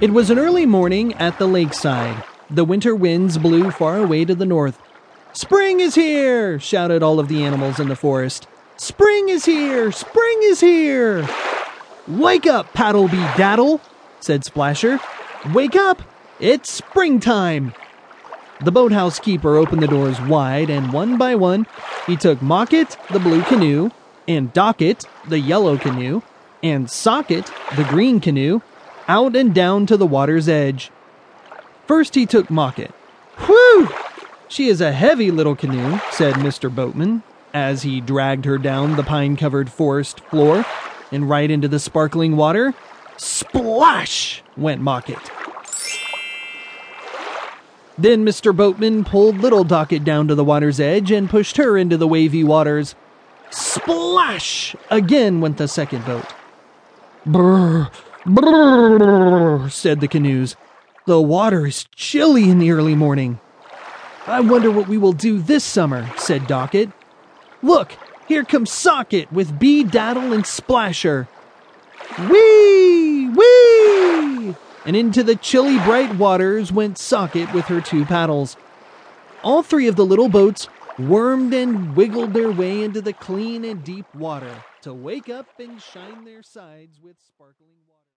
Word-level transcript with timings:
It 0.00 0.14
was 0.14 0.30
an 0.30 0.38
early 0.38 0.64
morning 0.64 1.12
at 1.16 1.38
the 1.38 1.46
lakeside. 1.46 2.24
The 2.48 2.64
winter 2.64 2.94
winds 2.94 3.36
blew 3.36 3.70
far 3.70 3.98
away 3.98 4.24
to 4.24 4.34
the 4.34 4.46
north. 4.46 4.80
Spring 5.34 5.78
is 5.78 5.94
here! 5.94 6.58
shouted 6.58 7.02
all 7.02 7.20
of 7.20 7.28
the 7.28 7.44
animals 7.44 7.78
in 7.78 7.88
the 7.88 7.94
forest. 7.94 8.46
Spring 8.78 9.28
is 9.28 9.44
here! 9.44 9.92
Spring 9.92 10.38
is 10.44 10.60
here! 10.60 11.28
Wake 12.08 12.46
up, 12.46 12.72
Paddle 12.72 13.08
B. 13.08 13.18
Daddle, 13.36 13.82
said 14.20 14.42
Splasher. 14.42 15.00
Wake 15.52 15.76
up! 15.76 16.00
It's 16.40 16.70
springtime! 16.70 17.74
The 18.64 18.72
boathouse 18.72 19.18
keeper 19.18 19.58
opened 19.58 19.82
the 19.82 19.86
doors 19.86 20.18
wide, 20.22 20.70
and 20.70 20.94
one 20.94 21.18
by 21.18 21.34
one, 21.34 21.66
he 22.06 22.16
took 22.16 22.40
Mocket, 22.40 22.96
the 23.12 23.20
blue 23.20 23.42
canoe, 23.42 23.90
and 24.26 24.50
Docket, 24.54 25.04
the 25.28 25.40
yellow 25.40 25.76
canoe, 25.76 26.22
and 26.62 26.90
Socket, 26.90 27.52
the 27.76 27.84
green 27.84 28.18
canoe, 28.18 28.62
out 29.10 29.34
and 29.34 29.52
down 29.52 29.86
to 29.86 29.96
the 29.96 30.06
water's 30.06 30.48
edge. 30.48 30.92
First, 31.88 32.14
he 32.14 32.26
took 32.26 32.48
Mocket. 32.48 32.92
Whew! 33.38 33.88
She 34.46 34.68
is 34.68 34.80
a 34.80 34.92
heavy 34.92 35.32
little 35.32 35.56
canoe, 35.56 35.98
said 36.12 36.36
Mr. 36.36 36.72
Boatman, 36.72 37.24
as 37.52 37.82
he 37.82 38.00
dragged 38.00 38.44
her 38.44 38.56
down 38.56 38.94
the 38.94 39.02
pine 39.02 39.36
covered 39.36 39.68
forest 39.68 40.20
floor 40.20 40.64
and 41.10 41.28
right 41.28 41.50
into 41.50 41.66
the 41.66 41.80
sparkling 41.80 42.36
water. 42.36 42.72
Splash! 43.16 44.44
went 44.56 44.80
Mocket. 44.80 45.18
Then 47.98 48.24
Mr. 48.24 48.56
Boatman 48.56 49.04
pulled 49.04 49.38
Little 49.38 49.64
Docket 49.64 50.04
down 50.04 50.28
to 50.28 50.36
the 50.36 50.44
water's 50.44 50.78
edge 50.78 51.10
and 51.10 51.28
pushed 51.28 51.56
her 51.56 51.76
into 51.76 51.96
the 51.96 52.06
wavy 52.06 52.44
waters. 52.44 52.94
Splash! 53.50 54.76
Again 54.88 55.40
went 55.40 55.56
the 55.56 55.66
second 55.66 56.06
boat. 56.06 56.26
Brr, 57.26 57.90
brr, 58.34 59.68
said 59.68 60.00
the 60.00 60.08
canoes. 60.08 60.56
The 61.06 61.20
water 61.20 61.66
is 61.66 61.86
chilly 61.94 62.48
in 62.50 62.58
the 62.58 62.70
early 62.70 62.94
morning. 62.94 63.40
I 64.26 64.40
wonder 64.40 64.70
what 64.70 64.88
we 64.88 64.98
will 64.98 65.12
do 65.12 65.38
this 65.40 65.64
summer, 65.64 66.08
said 66.16 66.46
Docket. 66.46 66.90
Look, 67.62 67.96
here 68.28 68.44
comes 68.44 68.70
Socket 68.70 69.32
with 69.32 69.58
B. 69.58 69.82
Daddle 69.82 70.32
and 70.32 70.46
Splasher. 70.46 71.26
Whee! 72.28 73.28
Whee! 73.28 74.54
And 74.86 74.96
into 74.96 75.22
the 75.22 75.36
chilly 75.36 75.78
bright 75.78 76.14
waters 76.16 76.72
went 76.72 76.98
Socket 76.98 77.52
with 77.52 77.66
her 77.66 77.80
two 77.80 78.04
paddles. 78.04 78.56
All 79.42 79.62
three 79.62 79.88
of 79.88 79.96
the 79.96 80.06
little 80.06 80.28
boats 80.28 80.68
wormed 80.98 81.54
and 81.54 81.96
wiggled 81.96 82.34
their 82.34 82.50
way 82.50 82.82
into 82.82 83.00
the 83.00 83.12
clean 83.12 83.64
and 83.64 83.82
deep 83.82 84.06
water 84.14 84.64
to 84.82 84.92
wake 84.92 85.28
up 85.28 85.46
and 85.58 85.80
shine 85.80 86.24
their 86.24 86.42
sides 86.42 87.00
with 87.02 87.16
sparkling 87.20 87.70
water. 87.88 87.99